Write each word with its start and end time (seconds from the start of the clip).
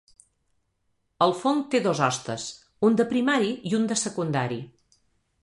El 1.25 1.33
fong 1.41 1.61
té 1.75 1.81
dos 1.87 2.01
hostes, 2.07 2.47
un 2.89 2.99
de 3.03 3.07
primari 3.13 3.53
i 3.73 3.77
un 3.81 3.87
de 3.93 4.01
secundari. 4.07 4.61